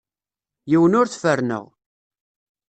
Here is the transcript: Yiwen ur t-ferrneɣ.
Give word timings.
Yiwen 0.69 0.97
ur 0.99 1.07
t-ferrneɣ. 1.07 1.65